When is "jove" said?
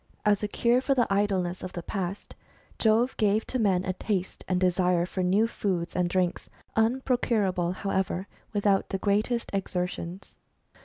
2.79-3.15